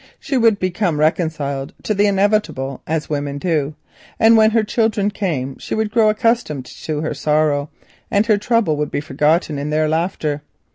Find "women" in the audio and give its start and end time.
3.07-3.37